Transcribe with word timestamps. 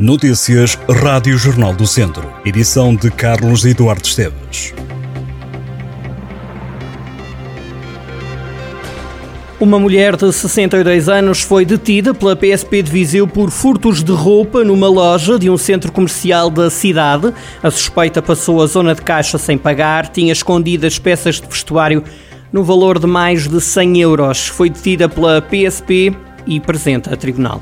Notícias 0.00 0.78
Rádio 0.88 1.36
Jornal 1.36 1.74
do 1.74 1.84
Centro. 1.84 2.32
Edição 2.44 2.94
de 2.94 3.10
Carlos 3.10 3.64
Eduardo 3.64 4.06
Esteves. 4.06 4.72
Uma 9.58 9.76
mulher 9.80 10.14
de 10.14 10.32
62 10.32 11.08
anos 11.08 11.42
foi 11.42 11.64
detida 11.64 12.14
pela 12.14 12.36
PSP 12.36 12.80
de 12.80 12.92
Viseu 12.92 13.26
por 13.26 13.50
furtos 13.50 14.04
de 14.04 14.12
roupa 14.12 14.62
numa 14.62 14.86
loja 14.86 15.36
de 15.36 15.50
um 15.50 15.58
centro 15.58 15.90
comercial 15.90 16.48
da 16.48 16.70
cidade. 16.70 17.34
A 17.60 17.68
suspeita 17.68 18.22
passou 18.22 18.62
a 18.62 18.66
zona 18.66 18.94
de 18.94 19.02
caixa 19.02 19.36
sem 19.36 19.58
pagar, 19.58 20.06
tinha 20.06 20.32
escondido 20.32 20.86
as 20.86 20.96
peças 20.96 21.40
de 21.40 21.48
vestuário 21.48 22.04
no 22.52 22.62
valor 22.62 23.00
de 23.00 23.06
mais 23.08 23.48
de 23.48 23.60
100 23.60 24.00
euros. 24.00 24.46
Foi 24.46 24.70
detida 24.70 25.08
pela 25.08 25.42
PSP 25.42 26.16
e 26.46 26.60
presente 26.60 27.12
a 27.12 27.16
tribunal. 27.16 27.60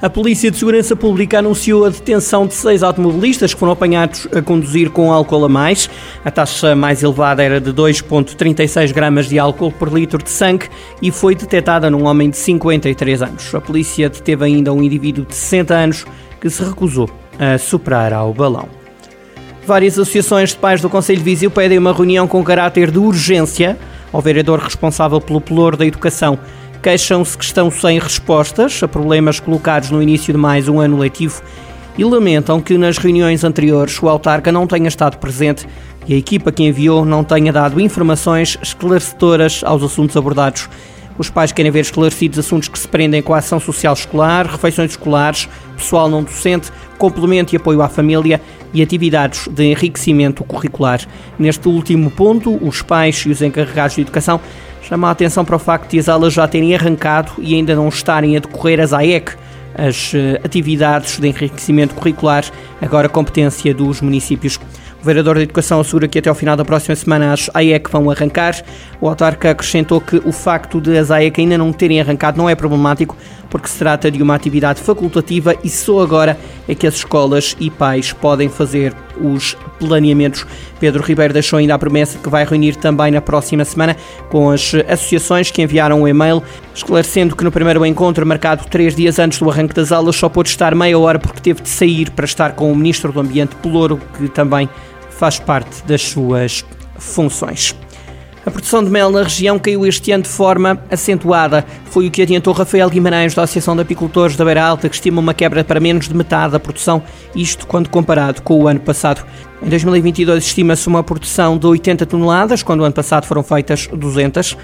A 0.00 0.10
Polícia 0.10 0.50
de 0.50 0.58
Segurança 0.58 0.94
Pública 0.94 1.38
anunciou 1.38 1.86
a 1.86 1.88
detenção 1.88 2.46
de 2.46 2.52
seis 2.52 2.82
automobilistas 2.82 3.54
que 3.54 3.58
foram 3.58 3.72
apanhados 3.72 4.28
a 4.30 4.42
conduzir 4.42 4.90
com 4.90 5.10
álcool 5.10 5.46
a 5.46 5.48
mais. 5.48 5.88
A 6.22 6.30
taxa 6.30 6.76
mais 6.76 7.02
elevada 7.02 7.42
era 7.42 7.58
de 7.58 7.72
2,36 7.72 8.92
gramas 8.92 9.26
de 9.26 9.38
álcool 9.38 9.72
por 9.72 9.90
litro 9.90 10.22
de 10.22 10.28
sangue 10.28 10.68
e 11.00 11.10
foi 11.10 11.34
detectada 11.34 11.90
num 11.90 12.04
homem 12.04 12.28
de 12.28 12.36
53 12.36 13.22
anos. 13.22 13.54
A 13.54 13.60
polícia 13.60 14.10
deteve 14.10 14.44
ainda 14.44 14.70
um 14.70 14.82
indivíduo 14.82 15.24
de 15.24 15.34
60 15.34 15.74
anos 15.74 16.06
que 16.38 16.50
se 16.50 16.62
recusou 16.62 17.08
a 17.38 17.56
superar 17.56 18.12
ao 18.12 18.34
balão. 18.34 18.68
Várias 19.66 19.94
associações 19.94 20.50
de 20.50 20.56
pais 20.56 20.82
do 20.82 20.90
Conselho 20.90 21.18
de 21.18 21.24
Viseu 21.24 21.50
pedem 21.50 21.78
uma 21.78 21.94
reunião 21.94 22.28
com 22.28 22.44
caráter 22.44 22.90
de 22.90 22.98
urgência 22.98 23.78
ao 24.12 24.20
vereador 24.20 24.60
responsável 24.60 25.20
pelo 25.20 25.40
pelour 25.40 25.74
da 25.74 25.86
educação 25.86 26.38
queixam-se 26.82 27.36
que 27.36 27.44
estão 27.44 27.70
sem 27.70 27.98
respostas 27.98 28.82
a 28.82 28.88
problemas 28.88 29.40
colocados 29.40 29.90
no 29.90 30.02
início 30.02 30.32
de 30.32 30.38
mais 30.38 30.68
um 30.68 30.80
ano 30.80 30.98
letivo 30.98 31.42
e 31.98 32.04
lamentam 32.04 32.60
que 32.60 32.76
nas 32.76 32.98
reuniões 32.98 33.44
anteriores 33.44 34.00
o 34.02 34.08
autarca 34.08 34.52
não 34.52 34.66
tenha 34.66 34.88
estado 34.88 35.18
presente 35.18 35.66
e 36.06 36.14
a 36.14 36.16
equipa 36.16 36.52
que 36.52 36.62
enviou 36.62 37.04
não 37.04 37.24
tenha 37.24 37.52
dado 37.52 37.80
informações 37.80 38.58
esclarecedoras 38.62 39.62
aos 39.64 39.82
assuntos 39.82 40.16
abordados. 40.16 40.68
Os 41.18 41.30
pais 41.30 41.50
querem 41.50 41.72
ver 41.72 41.80
esclarecidos 41.80 42.38
assuntos 42.38 42.68
que 42.68 42.78
se 42.78 42.86
prendem 42.86 43.22
com 43.22 43.32
a 43.32 43.38
ação 43.38 43.58
social 43.58 43.94
escolar, 43.94 44.46
refeições 44.46 44.90
escolares, 44.90 45.48
pessoal 45.76 46.08
não 46.08 46.22
docente, 46.22 46.70
complemento 46.98 47.54
e 47.54 47.56
apoio 47.56 47.80
à 47.80 47.88
família 47.88 48.40
e 48.74 48.82
atividades 48.82 49.48
de 49.48 49.64
enriquecimento 49.64 50.44
curricular. 50.44 51.00
Neste 51.38 51.66
último 51.68 52.10
ponto, 52.10 52.56
os 52.62 52.82
pais 52.82 53.16
e 53.26 53.30
os 53.30 53.40
encarregados 53.40 53.96
de 53.96 54.02
educação 54.02 54.38
Chama 54.88 55.08
a 55.08 55.10
atenção 55.10 55.44
para 55.44 55.56
o 55.56 55.58
facto 55.58 55.90
de 55.90 55.98
as 55.98 56.08
aulas 56.08 56.32
já 56.32 56.46
terem 56.46 56.72
arrancado 56.72 57.32
e 57.38 57.56
ainda 57.56 57.74
não 57.74 57.88
estarem 57.88 58.36
a 58.36 58.38
decorrer 58.38 58.78
as 58.78 58.92
AEC, 58.92 59.32
as 59.74 60.14
eh, 60.14 60.40
atividades 60.44 61.18
de 61.18 61.26
enriquecimento 61.26 61.92
curricular, 61.92 62.44
agora 62.80 63.08
competência 63.08 63.74
dos 63.74 64.00
municípios. 64.00 64.60
O 65.02 65.04
vereador 65.04 65.34
da 65.34 65.42
Educação 65.42 65.80
assegura 65.80 66.06
que 66.06 66.20
até 66.20 66.28
ao 66.28 66.36
final 66.36 66.56
da 66.56 66.64
próxima 66.64 66.94
semana 66.94 67.32
as 67.32 67.50
AEC 67.52 67.90
vão 67.90 68.08
arrancar. 68.08 68.62
O 69.00 69.08
autarca 69.08 69.50
acrescentou 69.50 70.00
que 70.00 70.22
o 70.24 70.30
facto 70.30 70.80
de 70.80 70.96
as 70.96 71.10
AEC 71.10 71.40
ainda 71.40 71.58
não 71.58 71.72
terem 71.72 72.00
arrancado 72.00 72.38
não 72.38 72.48
é 72.48 72.54
problemático, 72.54 73.16
porque 73.50 73.68
se 73.68 73.78
trata 73.78 74.10
de 74.10 74.22
uma 74.22 74.34
atividade 74.34 74.80
facultativa 74.80 75.54
e 75.62 75.68
só 75.68 76.00
agora 76.00 76.38
é 76.68 76.74
que 76.74 76.86
as 76.86 76.94
escolas 76.94 77.56
e 77.60 77.70
pais 77.70 78.12
podem 78.12 78.48
fazer 78.48 78.94
os 79.20 79.56
planeamentos. 79.78 80.46
Pedro 80.78 81.02
Ribeiro 81.02 81.32
deixou 81.32 81.58
ainda 81.58 81.74
a 81.74 81.78
promessa 81.78 82.18
que 82.18 82.28
vai 82.28 82.44
reunir 82.44 82.76
também 82.76 83.10
na 83.10 83.20
próxima 83.20 83.64
semana 83.64 83.96
com 84.28 84.50
as 84.50 84.74
associações 84.88 85.50
que 85.50 85.62
enviaram 85.62 86.00
o 86.00 86.02
um 86.02 86.08
e-mail, 86.08 86.42
esclarecendo 86.74 87.34
que 87.34 87.44
no 87.44 87.52
primeiro 87.52 87.84
encontro, 87.86 88.26
marcado 88.26 88.66
três 88.68 88.94
dias 88.94 89.18
antes 89.18 89.38
do 89.38 89.50
arranque 89.50 89.74
das 89.74 89.92
aulas, 89.92 90.16
só 90.16 90.28
pôde 90.28 90.50
estar 90.50 90.74
meia 90.74 90.98
hora 90.98 91.18
porque 91.18 91.40
teve 91.40 91.62
de 91.62 91.68
sair 91.68 92.10
para 92.10 92.24
estar 92.24 92.52
com 92.52 92.70
o 92.70 92.76
Ministro 92.76 93.12
do 93.12 93.20
Ambiente, 93.20 93.54
Pelouro, 93.56 94.00
que 94.18 94.28
também 94.28 94.68
faz 95.10 95.38
parte 95.38 95.82
das 95.86 96.02
suas 96.02 96.64
funções. 96.98 97.74
A 98.46 98.50
produção 98.52 98.84
de 98.84 98.88
mel 98.88 99.10
na 99.10 99.24
região 99.24 99.58
caiu 99.58 99.84
este 99.84 100.12
ano 100.12 100.22
de 100.22 100.28
forma 100.28 100.80
acentuada. 100.88 101.66
Foi 101.86 102.06
o 102.06 102.10
que 102.12 102.22
adiantou 102.22 102.54
Rafael 102.54 102.88
Guimarães, 102.88 103.34
da 103.34 103.42
Associação 103.42 103.74
de 103.74 103.82
Apicultores 103.82 104.36
da 104.36 104.44
Beira 104.44 104.62
Alta, 104.62 104.88
que 104.88 104.94
estima 104.94 105.20
uma 105.20 105.34
quebra 105.34 105.64
para 105.64 105.80
menos 105.80 106.08
de 106.08 106.14
metade 106.14 106.52
da 106.52 106.60
produção, 106.60 107.02
isto 107.34 107.66
quando 107.66 107.90
comparado 107.90 108.42
com 108.42 108.62
o 108.62 108.68
ano 108.68 108.78
passado. 108.78 109.26
Em 109.60 109.68
2022 109.68 110.44
estima-se 110.44 110.86
uma 110.86 111.02
produção 111.02 111.58
de 111.58 111.66
80 111.66 112.06
toneladas, 112.06 112.62
quando 112.62 112.82
o 112.82 112.84
ano 112.84 112.94
passado 112.94 113.26
foram 113.26 113.42
feitas 113.42 113.88
200. 113.88 114.56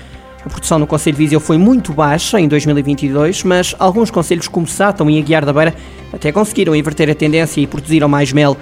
A 0.47 0.49
produção 0.49 0.79
no 0.79 0.87
Conselho 0.87 1.17
de 1.17 1.25
Viseu 1.25 1.41
foi 1.41 1.59
muito 1.59 1.93
baixa 1.93 2.39
em 2.39 2.47
2022, 2.47 3.43
mas 3.43 3.75
alguns 3.81 4.12
conselhos 4.12 4.47
como 4.47 4.67
Sátão 4.67 5.11
e 5.11 5.19
Aguiar 5.19 5.45
da 5.45 5.53
Beira 5.53 5.75
até 6.12 6.31
conseguiram 6.31 6.77
inverter 6.77 7.11
a 7.11 7.17
tendência 7.17 7.61
e 7.61 7.67
produziram 7.67 8.09
mais 8.09 8.33
mel. 8.33 8.56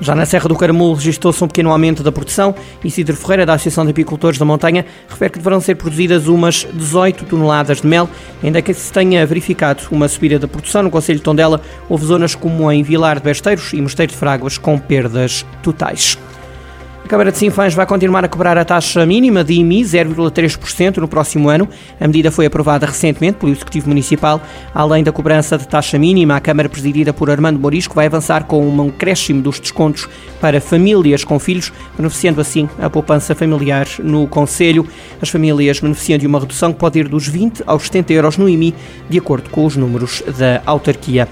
Já 0.00 0.14
na 0.14 0.26
Serra 0.26 0.48
do 0.48 0.56
Caramulo 0.56 0.94
registrou-se 0.94 1.42
um 1.42 1.48
pequeno 1.48 1.70
aumento 1.70 2.02
da 2.02 2.10
produção. 2.10 2.54
Isidro 2.84 3.16
Ferreira, 3.16 3.46
da 3.46 3.54
Associação 3.54 3.84
de 3.84 3.92
Apicultores 3.92 4.38
da 4.38 4.44
Montanha, 4.44 4.84
refere 5.08 5.30
que 5.30 5.38
deverão 5.38 5.60
ser 5.60 5.76
produzidas 5.76 6.26
umas 6.26 6.66
18 6.72 7.24
toneladas 7.24 7.80
de 7.80 7.86
mel, 7.86 8.08
ainda 8.42 8.60
que 8.60 8.74
se 8.74 8.92
tenha 8.92 9.24
verificado 9.24 9.82
uma 9.90 10.08
subida 10.08 10.38
da 10.38 10.48
produção 10.48 10.82
no 10.82 10.90
Conselho 10.90 11.18
de 11.18 11.24
Tondela, 11.24 11.60
houve 11.88 12.06
zonas 12.06 12.34
como 12.34 12.70
em 12.70 12.82
Vilar 12.82 13.18
de 13.18 13.24
Besteiros 13.24 13.72
e 13.72 13.80
Mosteiro 13.80 14.12
de 14.12 14.18
Fráguas 14.18 14.58
com 14.58 14.78
perdas 14.78 15.46
totais. 15.62 16.18
A 17.04 17.06
Câmara 17.06 17.30
de 17.30 17.36
Sinfãs 17.36 17.74
vai 17.74 17.84
continuar 17.84 18.24
a 18.24 18.28
cobrar 18.28 18.56
a 18.56 18.64
taxa 18.64 19.04
mínima 19.04 19.44
de 19.44 19.52
IMI 19.52 19.82
0,3% 19.82 20.96
no 20.96 21.06
próximo 21.06 21.50
ano. 21.50 21.68
A 22.00 22.06
medida 22.06 22.30
foi 22.30 22.46
aprovada 22.46 22.86
recentemente 22.86 23.36
pelo 23.36 23.52
Executivo 23.52 23.88
Municipal. 23.88 24.40
Além 24.74 25.04
da 25.04 25.12
cobrança 25.12 25.58
de 25.58 25.68
taxa 25.68 25.98
mínima, 25.98 26.34
a 26.34 26.40
Câmara, 26.40 26.66
presidida 26.66 27.12
por 27.12 27.28
Armando 27.28 27.60
Morisco, 27.60 27.94
vai 27.94 28.06
avançar 28.06 28.44
com 28.44 28.66
um 28.66 28.88
acréscimo 28.88 29.42
dos 29.42 29.60
descontos 29.60 30.08
para 30.40 30.62
famílias 30.62 31.24
com 31.24 31.38
filhos, 31.38 31.70
beneficiando 31.94 32.40
assim 32.40 32.70
a 32.80 32.88
poupança 32.88 33.34
familiar 33.34 33.86
no 34.02 34.26
Conselho. 34.26 34.88
As 35.20 35.28
famílias 35.28 35.80
beneficiam 35.80 36.18
de 36.18 36.26
uma 36.26 36.40
redução 36.40 36.72
que 36.72 36.78
pode 36.78 37.00
ir 37.00 37.06
dos 37.06 37.28
20 37.28 37.64
aos 37.66 37.82
70 37.82 38.14
euros 38.14 38.38
no 38.38 38.48
IMI, 38.48 38.74
de 39.10 39.18
acordo 39.18 39.50
com 39.50 39.66
os 39.66 39.76
números 39.76 40.22
da 40.38 40.62
autarquia. 40.64 41.28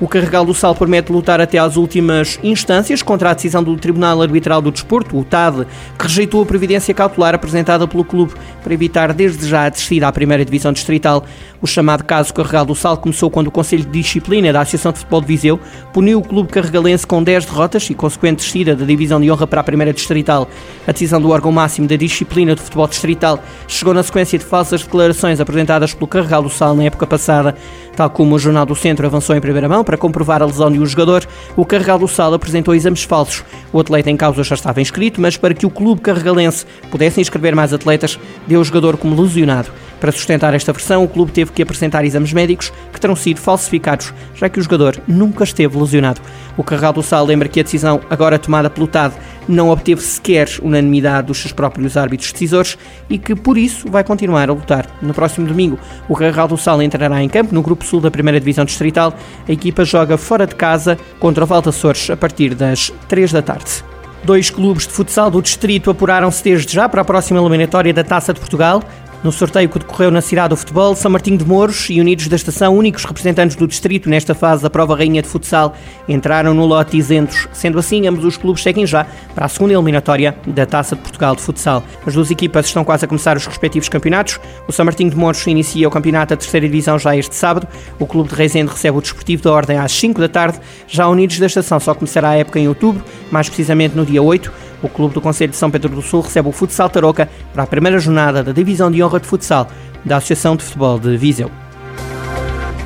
O 0.00 0.08
Carregal 0.08 0.46
do 0.46 0.54
Sal 0.54 0.74
promete 0.74 1.12
lutar 1.12 1.42
até 1.42 1.58
às 1.58 1.76
últimas 1.76 2.40
instâncias 2.42 3.02
contra 3.02 3.30
a 3.30 3.34
decisão 3.34 3.62
do 3.62 3.76
Tribunal 3.76 4.22
Arbitral 4.22 4.62
do 4.62 4.70
Desporto, 4.70 5.18
o 5.18 5.22
TAD, 5.22 5.66
que 5.98 6.06
rejeitou 6.06 6.42
a 6.42 6.46
previdência 6.46 6.94
cautelar 6.94 7.34
apresentada 7.34 7.86
pelo 7.86 8.02
clube 8.02 8.32
para 8.62 8.72
evitar 8.72 9.12
desde 9.12 9.46
já 9.46 9.66
a 9.66 9.68
descida 9.68 10.08
à 10.08 10.12
primeira 10.12 10.42
divisão 10.42 10.72
distrital. 10.72 11.22
O 11.60 11.66
chamado 11.66 12.02
caso 12.02 12.32
Carregal 12.32 12.64
do 12.64 12.74
Sal 12.74 12.96
começou 12.96 13.30
quando 13.30 13.48
o 13.48 13.50
Conselho 13.50 13.84
de 13.84 13.90
Disciplina 13.90 14.50
da 14.50 14.62
Associação 14.62 14.90
de 14.90 15.00
Futebol 15.00 15.20
de 15.20 15.26
Viseu 15.26 15.60
puniu 15.92 16.20
o 16.20 16.22
clube 16.22 16.48
carregalense 16.48 17.06
com 17.06 17.22
10 17.22 17.44
derrotas 17.44 17.90
e 17.90 17.94
consequente 17.94 18.36
descida 18.36 18.74
da 18.74 18.86
divisão 18.86 19.20
de 19.20 19.30
honra 19.30 19.46
para 19.46 19.60
a 19.60 19.64
primeira 19.64 19.92
distrital. 19.92 20.48
A 20.86 20.92
decisão 20.92 21.20
do 21.20 21.28
órgão 21.28 21.52
máximo 21.52 21.86
da 21.86 21.96
disciplina 21.96 22.54
do 22.54 22.62
futebol 22.62 22.88
distrital 22.88 23.38
chegou 23.68 23.92
na 23.92 24.02
sequência 24.02 24.38
de 24.38 24.46
falsas 24.46 24.82
declarações 24.82 25.40
apresentadas 25.40 25.92
pelo 25.92 26.06
Carregal 26.06 26.42
do 26.42 26.48
Sal 26.48 26.74
na 26.74 26.84
época 26.84 27.06
passada. 27.06 27.54
Tal 28.00 28.08
como 28.08 28.34
o 28.34 28.38
Jornal 28.38 28.64
do 28.64 28.74
Centro 28.74 29.06
avançou 29.06 29.36
em 29.36 29.42
primeira 29.42 29.68
mão 29.68 29.84
para 29.84 29.98
comprovar 29.98 30.40
a 30.40 30.46
lesão 30.46 30.72
de 30.72 30.80
um 30.80 30.86
jogador, 30.86 31.22
o 31.54 31.66
Carregal 31.66 31.98
do 31.98 32.08
Sal 32.08 32.32
apresentou 32.32 32.74
exames 32.74 33.02
falsos. 33.02 33.44
O 33.70 33.78
atleta 33.78 34.10
em 34.10 34.16
causa 34.16 34.42
já 34.42 34.54
estava 34.54 34.80
inscrito, 34.80 35.20
mas 35.20 35.36
para 35.36 35.52
que 35.52 35.66
o 35.66 35.70
clube 35.70 36.00
carregalense 36.00 36.64
pudesse 36.90 37.20
inscrever 37.20 37.54
mais 37.54 37.74
atletas, 37.74 38.18
deu 38.46 38.58
o 38.58 38.64
jogador 38.64 38.96
como 38.96 39.20
lesionado. 39.20 39.68
Para 40.00 40.12
sustentar 40.12 40.54
esta 40.54 40.72
versão, 40.72 41.04
o 41.04 41.08
clube 41.08 41.30
teve 41.30 41.52
que 41.52 41.60
apresentar 41.60 42.02
exames 42.06 42.32
médicos 42.32 42.72
que 42.90 42.98
terão 42.98 43.14
sido 43.14 43.38
falsificados, 43.38 44.14
já 44.34 44.48
que 44.48 44.58
o 44.58 44.62
jogador 44.62 44.96
nunca 45.06 45.44
esteve 45.44 45.76
lesionado. 45.76 46.22
O 46.56 46.64
Carral 46.64 46.94
do 46.94 47.02
Sal 47.02 47.26
lembra 47.26 47.50
que 47.50 47.60
a 47.60 47.62
decisão, 47.62 48.00
agora 48.08 48.38
tomada 48.38 48.70
pelo 48.70 48.86
TAD, 48.86 49.14
não 49.50 49.70
obteve 49.70 50.00
sequer 50.00 50.48
unanimidade 50.62 51.26
dos 51.26 51.38
seus 51.38 51.52
próprios 51.52 51.96
árbitros 51.96 52.32
decisores 52.32 52.78
e 53.08 53.18
que, 53.18 53.34
por 53.34 53.58
isso, 53.58 53.90
vai 53.90 54.04
continuar 54.04 54.48
a 54.48 54.52
lutar. 54.52 54.86
No 55.02 55.14
próximo 55.14 55.46
domingo, 55.46 55.78
o 56.08 56.14
Carral 56.14 56.48
do 56.48 56.56
Sal 56.56 56.82
entrará 56.82 57.22
em 57.22 57.28
campo 57.28 57.54
no 57.54 57.62
Grupo 57.62 57.84
Sul 57.84 58.00
da 58.00 58.10
Primeira 58.10 58.38
Divisão 58.38 58.64
Distrital. 58.64 59.14
A 59.48 59.52
equipa 59.52 59.84
joga 59.84 60.16
fora 60.16 60.46
de 60.46 60.54
casa 60.54 60.98
contra 61.18 61.44
o 61.44 61.46
Valta 61.46 61.70
Açores 61.70 62.10
a 62.10 62.16
partir 62.16 62.54
das 62.54 62.92
3 63.08 63.32
da 63.32 63.42
tarde. 63.42 63.84
Dois 64.22 64.50
clubes 64.50 64.86
de 64.86 64.92
futsal 64.92 65.30
do 65.30 65.40
distrito 65.40 65.90
apuraram-se 65.90 66.44
desde 66.44 66.74
já 66.74 66.86
para 66.88 67.00
a 67.00 67.04
próxima 67.04 67.40
eliminatória 67.40 67.92
da 67.92 68.04
Taça 68.04 68.34
de 68.34 68.40
Portugal. 68.40 68.82
No 69.22 69.30
sorteio 69.30 69.68
que 69.68 69.78
decorreu 69.78 70.10
na 70.10 70.22
cidade 70.22 70.48
do 70.48 70.56
futebol, 70.56 70.96
São 70.96 71.10
Martinho 71.10 71.36
de 71.36 71.44
Mouros 71.44 71.90
e 71.90 72.00
Unidos 72.00 72.26
da 72.26 72.36
Estação, 72.36 72.74
únicos 72.74 73.04
representantes 73.04 73.54
do 73.54 73.66
distrito 73.66 74.08
nesta 74.08 74.34
fase 74.34 74.62
da 74.62 74.70
prova 74.70 74.96
rainha 74.96 75.20
de 75.20 75.28
futsal, 75.28 75.76
entraram 76.08 76.54
no 76.54 76.64
lote 76.64 76.96
isentos. 76.96 77.46
Sendo 77.52 77.78
assim, 77.78 78.08
ambos 78.08 78.24
os 78.24 78.38
clubes 78.38 78.62
seguem 78.62 78.86
já 78.86 79.06
para 79.34 79.44
a 79.44 79.48
segunda 79.48 79.74
eliminatória 79.74 80.34
da 80.46 80.64
Taça 80.64 80.96
de 80.96 81.02
Portugal 81.02 81.36
de 81.36 81.42
futsal. 81.42 81.84
As 82.06 82.14
duas 82.14 82.30
equipas 82.30 82.64
estão 82.64 82.82
quase 82.82 83.04
a 83.04 83.08
começar 83.08 83.36
os 83.36 83.44
respectivos 83.44 83.90
campeonatos. 83.90 84.40
O 84.66 84.72
São 84.72 84.86
Martinho 84.86 85.10
de 85.10 85.16
Mouros 85.16 85.46
inicia 85.46 85.86
o 85.86 85.90
campeonato 85.90 86.30
da 86.30 86.38
terceira 86.38 86.66
divisão 86.66 86.98
já 86.98 87.14
este 87.14 87.34
sábado. 87.34 87.68
O 87.98 88.06
clube 88.06 88.30
de 88.30 88.34
Reisende 88.34 88.70
recebe 88.70 88.96
o 88.96 89.02
Desportivo 89.02 89.42
da 89.42 89.52
Ordem 89.52 89.76
às 89.76 89.92
5 89.92 90.18
da 90.18 90.30
tarde. 90.30 90.58
Já 90.88 91.06
Unidos 91.06 91.38
da 91.38 91.44
Estação 91.44 91.78
só 91.78 91.94
começará 91.94 92.30
a 92.30 92.36
época 92.36 92.58
em 92.58 92.68
outubro, 92.68 93.04
mais 93.30 93.50
precisamente 93.50 93.94
no 93.94 94.06
dia 94.06 94.22
8. 94.22 94.69
O 94.82 94.88
clube 94.88 95.14
do 95.14 95.20
Conselho 95.20 95.50
de 95.50 95.56
São 95.56 95.70
Pedro 95.70 95.90
do 95.90 96.02
Sul 96.02 96.20
recebe 96.22 96.48
o 96.48 96.52
Futsal 96.52 96.88
Tarouca 96.88 97.28
para 97.52 97.64
a 97.64 97.66
primeira 97.66 97.98
jornada 97.98 98.42
da 98.42 98.52
Divisão 98.52 98.90
de 98.90 99.02
Honra 99.02 99.20
de 99.20 99.26
Futsal 99.26 99.68
da 100.04 100.16
Associação 100.16 100.56
de 100.56 100.64
Futebol 100.64 100.98
de 100.98 101.16
Viseu. 101.16 101.50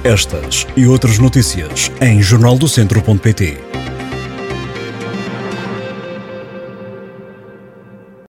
Estas 0.02 0.66
e 0.76 0.86
outras 0.86 1.18
notícias 1.18 1.90
em 2.00 2.20
jornaldocentro.pt. 2.20 3.58